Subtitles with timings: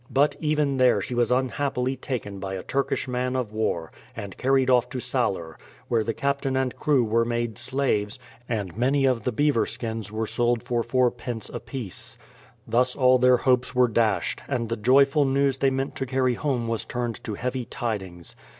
[0.09, 4.35] But even there she was unhap pily taken by a Turkish man of war, and
[4.35, 8.17] carried off to Sailer, where the captain and crew were made slaves,
[8.49, 11.49] and many of the beaver skins were sold for 46..
[11.51, 12.17] a piece.
[12.67, 16.67] Thus all their hopes were dashed, and the joyful news they meant to carry home
[16.67, 18.35] was turned to heavy tidings.